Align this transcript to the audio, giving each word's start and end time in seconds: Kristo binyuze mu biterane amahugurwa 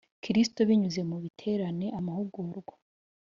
Kristo 0.23 0.59
binyuze 0.69 1.01
mu 1.09 1.17
biterane 1.23 1.87
amahugurwa 1.99 2.73